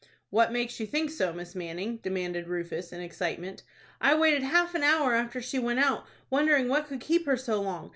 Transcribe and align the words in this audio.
"What 0.31 0.51
makes 0.51 0.79
you 0.79 0.87
think 0.87 1.11
so, 1.11 1.31
Miss 1.31 1.53
Manning?" 1.53 1.97
demanded 1.97 2.47
Rufus, 2.47 2.91
in 2.91 3.01
excitement. 3.01 3.61
"I 4.01 4.15
waited 4.15 4.41
half 4.41 4.73
an 4.73 4.81
hour 4.81 5.13
after 5.13 5.43
she 5.43 5.59
went 5.59 5.77
out, 5.77 6.07
wondering 6.31 6.69
what 6.69 6.87
could 6.87 7.01
keep 7.01 7.27
her 7.27 7.37
so 7.37 7.61
long. 7.61 7.89